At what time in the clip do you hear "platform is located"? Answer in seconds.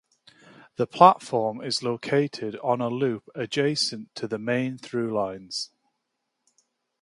0.87-2.55